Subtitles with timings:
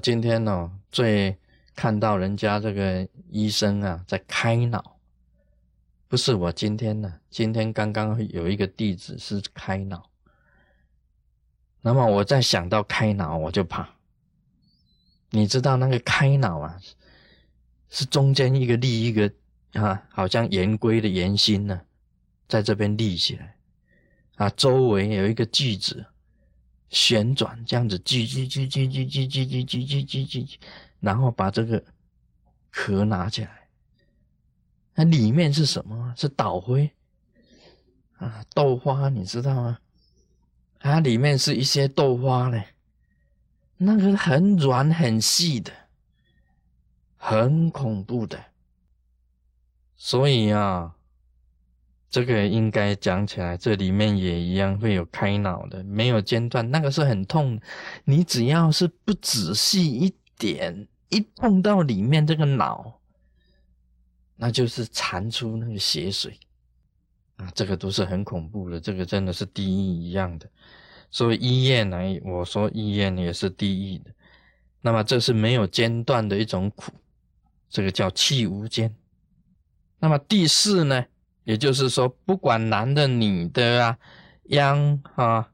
[0.00, 1.36] 今天呢，最
[1.76, 4.98] 看到人家这个医生啊，在开脑，
[6.08, 10.10] 不是我今天呢，今天刚刚有一个弟子是开脑，
[11.82, 13.88] 那么我在想到开脑，我就怕。
[15.30, 16.80] 你知道那个开脑啊，
[17.88, 19.30] 是中间一个立一个
[19.74, 21.80] 啊，好像圆规的圆心呢，
[22.48, 23.56] 在这边立起来，
[24.36, 26.06] 啊，周围有一个锯子。
[26.90, 30.58] 旋转这样子，锯锯锯锯锯锯锯锯锯锯锯锯，
[30.98, 31.82] 然后把这个
[32.70, 33.68] 壳拿起来，
[34.94, 36.12] 那里面是什么？
[36.16, 36.90] 是倒灰
[38.18, 39.78] 啊，豆花，你知道吗？
[40.80, 42.74] 它里面是一些豆花嘞，
[43.76, 45.72] 那个很软很细的，
[47.16, 48.46] 很恐怖的，
[49.96, 50.96] 所以啊。
[52.10, 57.60] 这个应该讲起来，这里面也一样会有开脑的，没有间断，那个是很痛。
[58.04, 63.00] 你只要是不仔细一点，一碰到里面这个脑，
[64.34, 66.36] 那就是产出那个血水
[67.36, 68.80] 啊，这个都是很恐怖的。
[68.80, 70.50] 这个真的是地狱一样的。
[71.12, 74.10] 所以医院呢，我说医院也是地狱的。
[74.80, 76.90] 那么这是没有间断的一种苦，
[77.68, 78.92] 这个叫气无间。
[80.00, 81.04] 那么第四呢？
[81.50, 83.98] 也就是说，不管男的女的啊，
[84.50, 85.50] 央啊，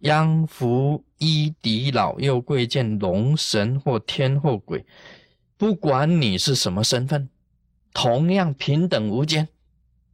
[0.00, 4.84] 央福衣敌老幼贵贱龙神或天或鬼，
[5.56, 7.28] 不管你是什么身份，
[7.94, 9.46] 同样平等无间，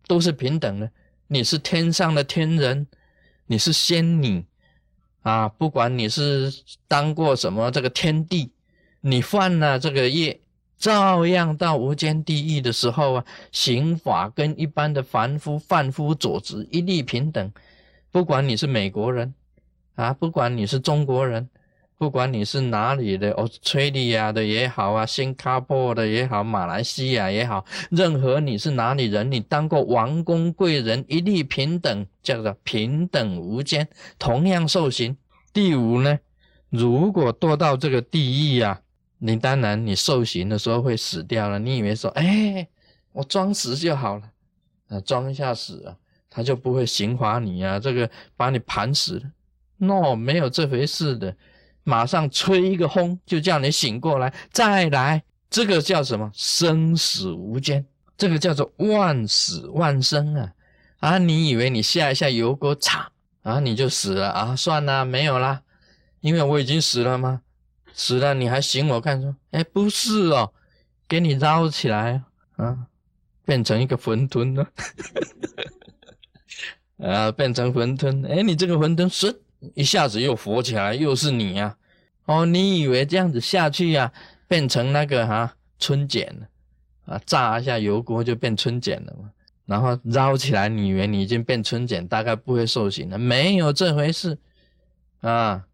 [0.06, 0.90] 都是平等的。
[1.28, 2.86] 你是天上的天人，
[3.46, 4.44] 你是仙女
[5.22, 6.52] 啊，不管你是
[6.86, 8.52] 当过什么这个天地，
[9.00, 10.38] 你犯了这个业。
[10.84, 17.50] 照样到无间地狱的时候啊，刑法跟一般的凡夫、贩夫佐子一律平等。
[18.12, 19.32] 不管你是美国人
[19.94, 21.48] 啊，不管你是中国人，
[21.96, 35.16] 不管你是哪里的，Australia 的也好啊，新加坡的也好，马来西亚也好，任何你是哪里人，你当过王公贵人，一律平等，叫做平等无间，同样受刑。
[35.50, 36.18] 第五呢，
[36.68, 38.82] 如果堕到这个地狱啊。
[39.18, 41.58] 你当然，你受刑的时候会死掉了。
[41.58, 42.68] 你以为说，哎，
[43.12, 44.30] 我装死就好了，
[44.88, 45.96] 啊，装一下死啊，
[46.28, 49.22] 他就不会刑罚你啊，这个把你盘死了。
[49.78, 51.34] no，没有这回事的，
[51.82, 55.22] 马上吹一个轰，就叫你醒过来，再来。
[55.50, 56.28] 这个叫什么？
[56.34, 57.86] 生死无间，
[58.16, 60.52] 这个叫做万死万生啊！
[60.98, 63.06] 啊，你以为你下一下油锅，嚓，
[63.42, 64.56] 啊，你就死了啊？
[64.56, 65.62] 算了，没有啦，
[66.20, 67.42] 因为我已经死了吗？
[67.96, 70.52] 死了你还醒我看说，哎，不是哦，
[71.06, 72.24] 给你捞起来
[72.56, 72.88] 啊，
[73.44, 74.68] 变成一个馄饨了，
[77.08, 79.40] 啊，变成馄饨，哎，你这个馄饨是
[79.74, 81.76] 一下子又活起来，又是你呀，
[82.24, 84.12] 哦，你以为这样子下去呀，
[84.48, 89.30] 变成那个哈春茧了，啊，炸一下油锅就变春茧了嘛，
[89.66, 94.36] 然后捞起来，你以为你已经变春茧，大概不会受刑了，没有这回事，
[95.20, 95.64] 啊。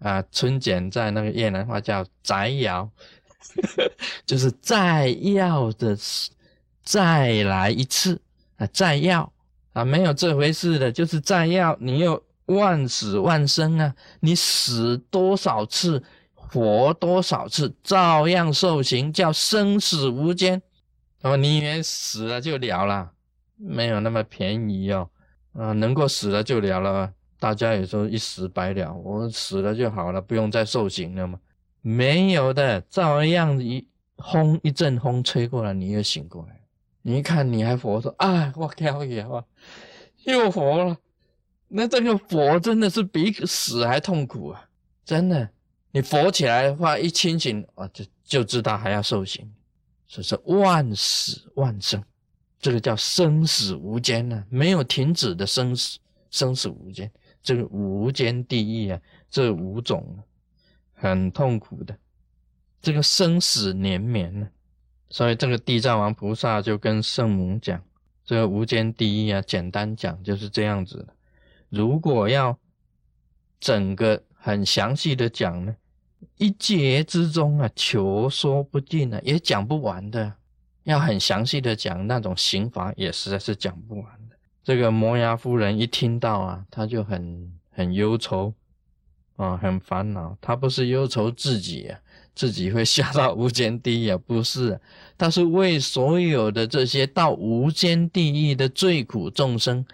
[0.00, 2.88] 啊，春茧在那个越南话叫“再要
[4.24, 5.96] ”，就是再要的，
[6.84, 8.20] 再来一次
[8.56, 9.32] 啊，再要
[9.72, 20.62] 啊，没有这回事的，就是再要，你又万死万生啊，你死多少次，活多少次，照样受刑，叫生死无间。
[21.22, 23.10] 哦，你以为死了就了了？
[23.56, 25.10] 没有那么便宜哦，
[25.54, 27.12] 啊，能够死了就了了。
[27.38, 31.38] 大家也说一死百了，我死了就好了，不用再受刑了嘛？
[31.80, 36.60] 没有的，照样一轰一阵风吹过来，你又醒过来。
[37.02, 39.44] 你一看你还活着，啊，我靠也啊，
[40.24, 40.96] 又活了。
[41.68, 44.68] 那这个活真的是比死还痛苦啊！
[45.04, 45.48] 真的，
[45.92, 49.50] 你活起来的话，一清醒啊，就就知道还要受刑，
[50.06, 52.02] 所以说万死万生，
[52.58, 55.98] 这个叫生死无间呢，没有停止的生死，
[56.30, 57.10] 生死无间。
[57.42, 59.00] 这个无间地狱啊，
[59.30, 60.18] 这五种
[60.92, 61.96] 很痛苦的，
[62.80, 64.48] 这个生死连绵呢，
[65.10, 67.82] 所以这个地藏王菩萨就跟圣母讲，
[68.24, 71.14] 这个无间地狱啊，简单讲就是这样子的。
[71.68, 72.58] 如果要
[73.60, 75.76] 整个很详细的讲呢，
[76.36, 80.34] 一节之中啊，求说不尽啊，也讲不完的。
[80.84, 84.17] 要很详细的讲那种刑罚，也实在是讲不完。
[84.62, 88.52] 这个摩崖夫人一听到啊，她就很很忧愁
[89.36, 90.36] 啊，很烦恼。
[90.40, 92.00] 她不是忧愁自己啊，
[92.34, 94.80] 自己会下到无间地狱，不是，
[95.16, 99.84] 她是为所有的这些到无间地狱的罪苦众生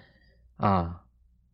[0.57, 1.03] 啊，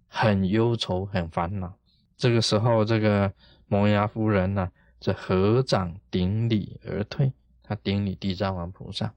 [0.08, 1.74] 很忧愁，很烦恼。
[2.16, 3.32] 这个时候，这个
[3.66, 7.32] 摩崖夫人呢，这合掌顶礼而退。
[7.62, 9.14] 他顶礼地藏王菩萨，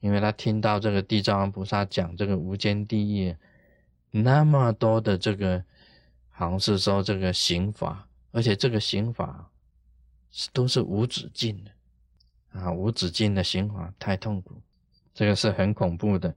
[0.00, 3.36] 因为他听到这个地藏王菩萨讲这个无间地狱
[4.10, 5.62] 那么多的这个，
[6.30, 9.50] 好像是说这个刑法，而且这个刑法
[10.30, 11.70] 是都是无止境的
[12.60, 14.54] 啊，无止境的刑法太痛苦，
[15.12, 16.34] 这个是很恐怖的。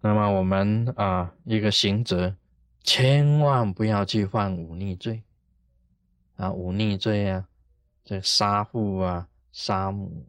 [0.00, 2.34] 那么我们啊，一个行者
[2.82, 5.22] 千万不要去犯忤逆罪
[6.36, 7.46] 啊，忤逆罪啊，
[8.04, 10.24] 这杀父啊，杀母。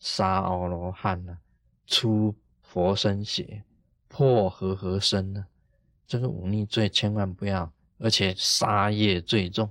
[0.00, 1.38] 杀阿罗汉呢，
[1.86, 3.62] 出佛身血，
[4.08, 5.46] 破和合身呢，
[6.06, 9.70] 这个忤逆罪千万不要，而且杀业最重，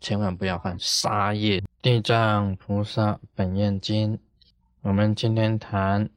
[0.00, 1.62] 千万不要犯杀业。
[1.80, 4.18] 地藏菩萨本愿经，
[4.82, 6.10] 我们今天谈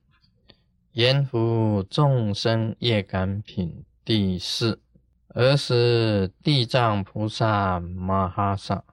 [0.93, 4.81] 阎浮众生业感品第四，
[5.27, 8.83] 而是地藏菩萨摩诃萨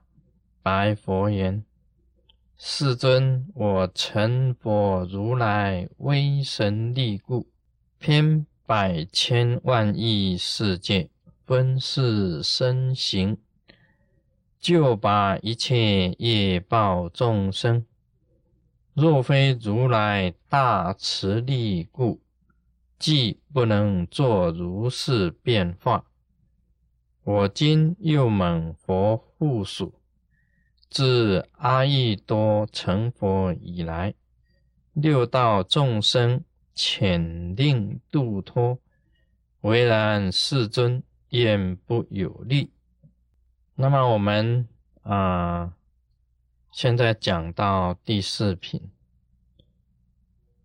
[0.61, 1.65] 白佛言。
[2.61, 7.47] 世尊，我成佛如来威神力故，
[7.99, 11.09] 偏百千万亿世界
[11.45, 13.37] 分世身行，
[14.59, 17.85] 就把一切业报众生。
[18.93, 22.19] 若非如来大慈力故，
[22.99, 26.03] 即不能作如是变化。
[27.23, 29.98] 我今又蒙佛护属。
[30.89, 34.15] 自阿逸多成佛以来，
[34.93, 36.43] 六道众生
[36.75, 38.79] 遣令度脱，
[39.61, 42.71] 唯然世尊言不有力。
[43.75, 44.67] 那么我们
[45.03, 45.73] 啊，
[46.71, 48.89] 现在讲到第四品。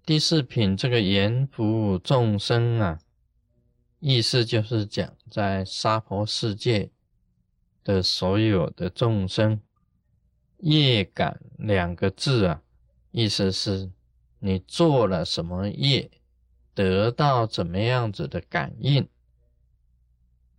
[0.07, 2.99] 第四品这个言服众生啊，
[4.01, 6.91] 意思就是讲在娑婆世界
[7.85, 9.61] 的所有的众生。
[10.67, 12.63] 业感两个字啊，
[13.11, 13.91] 意思是
[14.39, 16.11] 你做了什么业，
[16.73, 19.07] 得到怎么样子的感应。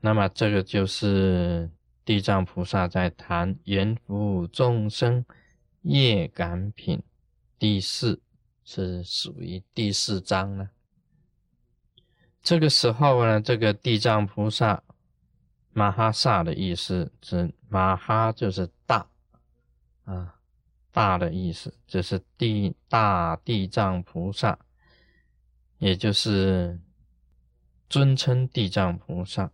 [0.01, 1.71] 那么这个就是
[2.05, 5.25] 地藏菩萨在谈言福众生
[5.81, 7.01] 业感品
[7.57, 8.21] 第四，
[8.63, 10.69] 是属于第四章呢。
[12.43, 14.83] 这个时候呢，这个地藏菩萨
[15.73, 18.69] 马哈萨的意思是马哈就是。
[20.05, 20.39] 啊，
[20.91, 24.57] 大的意思，这是地大地藏菩萨，
[25.77, 26.79] 也就是
[27.89, 29.51] 尊称地藏菩萨。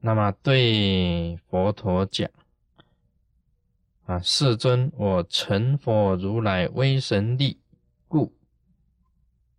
[0.00, 2.30] 那么对佛陀讲
[4.06, 7.60] ：“啊，世尊，我成佛如来威神力
[8.08, 8.32] 故。”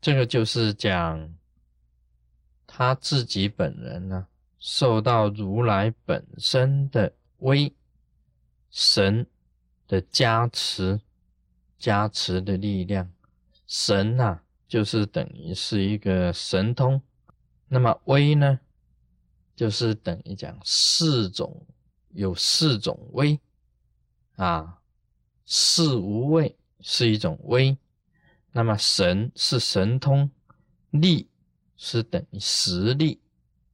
[0.02, 1.34] 这个就是讲
[2.68, 4.28] 他自己本人呢，
[4.60, 7.74] 受到如来本身的威
[8.70, 9.26] 神。
[9.94, 11.00] 的加持，
[11.78, 13.12] 加持的力量，
[13.68, 17.00] 神呐，就是等于是一个神通。
[17.68, 18.60] 那么威呢，
[19.56, 21.68] 就是等于讲四种，
[22.10, 23.40] 有四种威
[24.36, 24.80] 啊，
[25.46, 27.78] 四无畏是一种威。
[28.52, 30.32] 那么神是神通，
[30.90, 31.30] 力
[31.78, 33.22] 是等于实力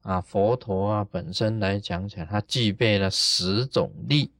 [0.01, 0.19] 啊。
[0.19, 4.33] 佛陀啊，本身来讲起来，他具备了十种力。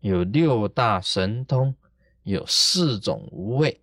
[0.00, 1.74] 有六大神通，
[2.22, 3.80] 有四种无畏，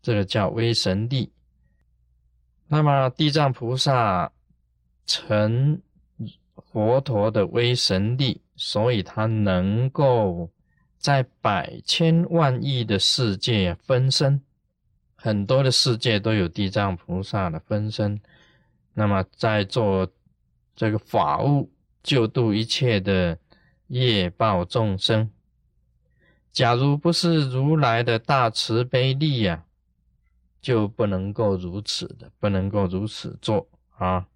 [0.00, 1.32] 这个叫威神力。
[2.68, 4.30] 那么地藏菩萨
[5.06, 5.80] 成
[6.70, 10.50] 佛陀的威神力，所以他能够
[10.98, 14.40] 在百千万亿的世界分身，
[15.14, 18.20] 很多的世界都有地藏菩萨的分身。
[18.94, 20.08] 那么在做
[20.74, 21.70] 这个法务，
[22.02, 23.38] 救度一切的。
[23.88, 25.30] 业报众生，
[26.52, 29.64] 假如不是如来的大慈悲力呀，
[30.60, 34.26] 就不能够如此的，不能够如此做啊。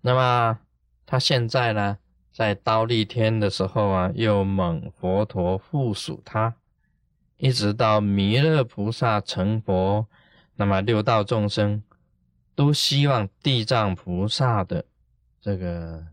[0.00, 0.58] 那么
[1.04, 1.98] 他现在呢，
[2.32, 6.54] 在刀立天的时候啊，又蒙佛陀附属他，
[7.36, 10.06] 一直到弥勒菩萨成佛，
[10.54, 11.82] 那么六道众生
[12.54, 14.86] 都希望地藏菩萨的
[15.40, 16.06] 这个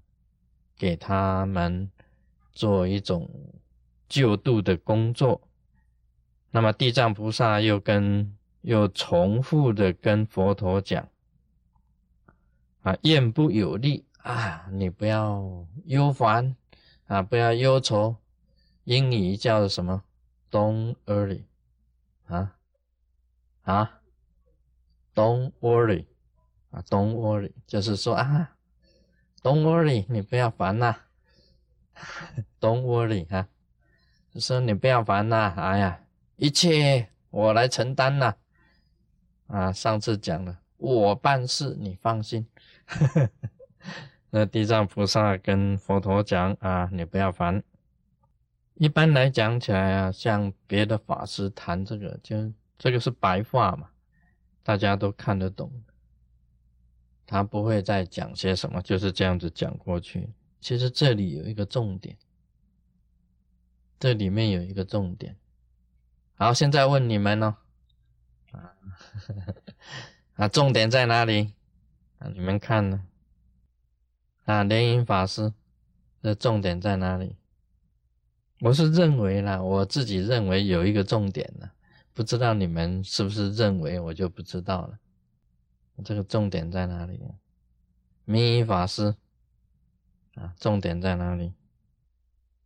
[0.78, 1.90] 给他们。
[2.54, 3.30] 做一种
[4.08, 5.42] 救度的工作，
[6.52, 11.08] 那么地藏菩萨又跟又重复的跟佛陀讲
[12.84, 16.56] 啊，愿不有力啊，你不要忧烦
[17.08, 18.18] 啊，不要忧愁。
[18.84, 20.04] 英语叫什么
[20.52, 21.44] ？Don't worry
[22.26, 22.56] 啊
[23.64, 24.02] 啊
[25.16, 26.06] ，Don't worry
[26.70, 28.58] 啊，Don't worry，就是说啊
[29.42, 30.98] ，Don't worry，你不要烦呐。
[32.60, 33.48] Don't worry 哈，
[34.40, 36.00] 说你不要烦呐，哎呀，
[36.38, 38.36] 一切我来承担呐。
[39.48, 42.48] 啊，上次讲了，我办事，你放心。
[44.32, 47.62] 那地藏菩萨跟佛陀讲啊，你不要烦。
[48.76, 53.90] 一般来讲起来啊，像别的法师谈这个，就这个是白话嘛，
[54.64, 55.72] 大家都看得懂。
[57.28, 60.28] 他不会再讲些什么，就是这样子讲过去。
[60.64, 62.18] 其实这里有一个重点，
[64.00, 65.36] 这里面有一个重点。
[66.36, 67.58] 好，现在问你们呢，
[68.54, 68.72] 啊，
[70.36, 71.54] 啊，重点在哪里？
[72.18, 73.06] 啊，你们看呢？
[74.46, 75.54] 啊，莲影法师
[76.22, 77.36] 的重点在哪里？
[78.62, 81.70] 我是认为啦，我自己认为有一个重点呢，
[82.14, 84.98] 不知道你们是不是认为，我就不知道了。
[86.06, 87.20] 这个重点在哪里？
[88.24, 89.14] 明仪法师
[90.36, 91.54] 啊，重点在哪里？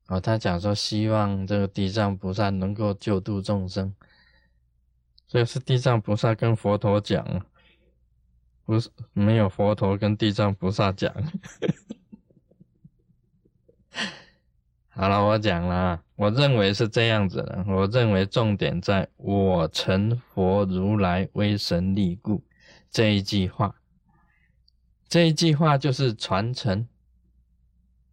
[0.08, 3.94] 哦，他讲说希望这个地藏菩萨能够救度众生，
[5.28, 7.46] 所以是地藏菩萨跟佛陀讲，
[8.64, 11.14] 不是没有佛陀跟地藏菩萨讲。
[14.88, 22.42] 好了，我讲了，我认为是这样子的，我认为重点在我成佛如来威神力故。
[22.90, 23.76] 这一句话，
[25.10, 26.88] 这一句话就是传承。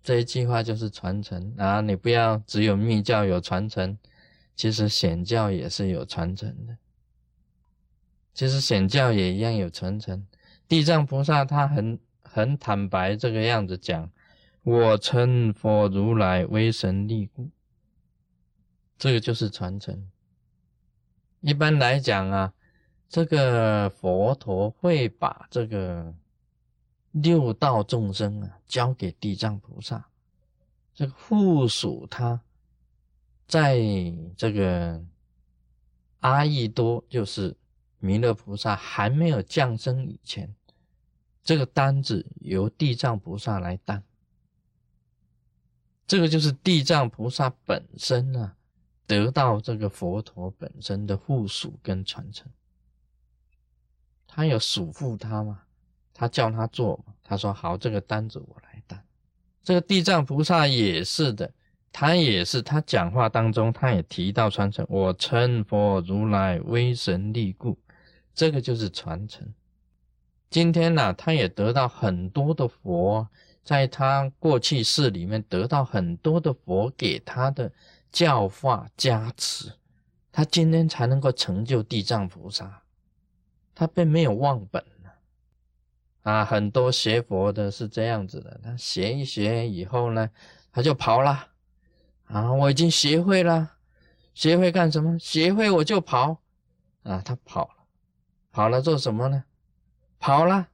[0.04, 1.80] 这一句话就是传承啊！
[1.80, 3.99] 你不要只有密教有传承，
[4.54, 6.76] 其实显教也是有传承的。
[8.34, 10.26] 其实显教也一样有传承。
[10.68, 14.11] 地藏菩萨他很很坦白这个样子讲
[14.62, 17.49] ：“我称佛如来威神力故。”
[18.99, 20.08] 这个就是传承。
[21.40, 22.52] 一般来讲啊。
[23.06, 26.12] 这个佛陀会把这个
[27.14, 30.04] 六道众生啊交给地藏菩萨，
[30.92, 32.40] 这个附属他，
[33.47, 33.80] 在
[34.37, 35.00] 这个
[36.18, 37.56] 阿逸多就是
[38.00, 40.52] 弥勒菩萨还没有降生以前，
[41.44, 44.02] 这个单子由地藏菩萨来担，
[46.09, 48.56] 这个就是地藏菩萨本身啊
[49.06, 52.50] 得到这个佛陀本身的附属跟传承。
[54.26, 55.63] 他有嘱咐他吗？
[56.14, 57.12] 他叫他做嘛？
[57.25, 59.04] 他说好，这个单子我来担。
[59.62, 61.50] 这个地藏菩萨也是的，
[61.90, 64.87] 他也是，他讲话当中他也提到传承。
[64.88, 67.76] 我称佛如来威神力故，
[68.35, 69.47] 这个就是传承。
[70.50, 73.26] 今天呢，他也得到很多的佛，
[73.64, 77.73] 在他过去世里面得到很多的佛给他的
[78.12, 79.73] 教化加持，
[80.30, 82.83] 他今天才能够成就地藏菩萨。
[83.75, 84.85] 他并没有忘本
[86.24, 86.44] 啊！
[86.44, 90.28] 很多学佛的是这样子的，他学一学以后呢，
[90.72, 91.48] 他就跑了
[92.24, 92.52] 啊！
[92.52, 93.76] 我已经学会了，
[94.34, 95.18] 学会干什么？
[95.18, 96.40] 学会我就跑
[97.02, 97.22] 啊！
[97.24, 97.74] 他跑了，
[98.50, 99.44] 跑了做什么呢？
[100.18, 100.66] 跑了，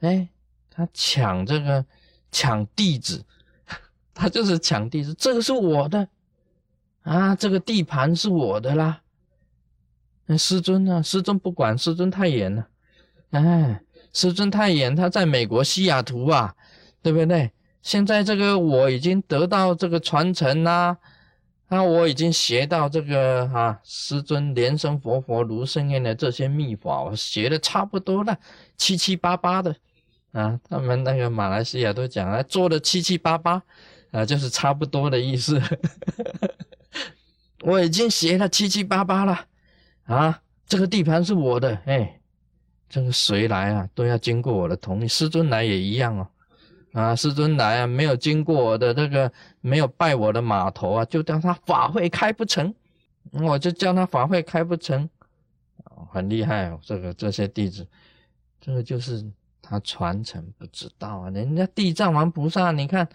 [0.00, 0.28] 哎，
[0.70, 1.84] 他抢这个
[2.30, 3.24] 抢弟子，
[4.14, 6.08] 他就是抢弟子，这个是我的
[7.02, 9.02] 啊，这个地盘是我的啦。
[10.26, 11.02] 那师尊呢？
[11.02, 12.68] 师尊不管，师尊太严了。
[13.30, 13.80] 哎，
[14.16, 16.54] 师尊太严，他在美国西雅图啊，
[17.02, 17.50] 对不对？
[17.82, 20.96] 现在这个我已经得到这个传承啦，
[21.68, 28.38] 啊，我已经学到这个哈，师尊莲生活佛如圣愿的这些秘法，我学的差不多了，
[28.78, 29.76] 七七八八的
[30.32, 30.58] 啊。
[30.70, 33.62] 他们那个马来西亚都讲啊，做的七七八八
[34.12, 35.60] 啊，就是差不多的意思。
[37.60, 39.44] 我已经学了七七八八了。
[40.04, 42.18] 啊，这个地盘是我的，哎，
[42.88, 45.08] 这个谁来啊，都要经过我的同意。
[45.08, 46.28] 师尊来也一样哦，
[46.92, 52.74] 啊，师尊来啊，没有经过我的这个，没有拜我的码头啊，就叫他法会开不成，
[53.32, 55.08] 我就叫他法会开不成，
[56.10, 57.86] 很厉害哦，这个这些弟子，
[58.60, 59.24] 这个就是
[59.60, 63.08] 他传承不知道啊，人家地藏王菩萨，你看。